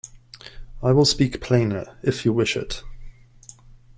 [0.81, 2.81] I will speak plainer, if you wish it.